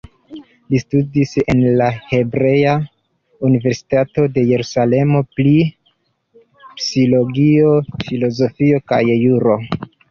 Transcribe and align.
Li 0.73 0.79
studis 0.83 1.33
en 1.53 1.61
la 1.81 1.89
Hebrea 2.13 2.73
Universitato 3.51 4.27
de 4.39 4.47
Jerusalemo 4.49 5.23
pri 5.37 5.55
psikologio, 6.81 7.81
filozofio 8.11 8.87
kaj 8.93 9.07
juro. 9.19 9.59